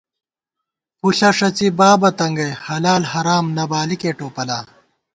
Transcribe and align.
پُݪہ 0.99 1.29
ݭڅی، 1.37 1.67
بابہ 1.77 2.09
تنگئ، 2.17 2.51
حلال 2.65 3.03
حرام 3.11 3.45
نہ 3.55 3.63
بالِکےٹوپلا 3.71 4.59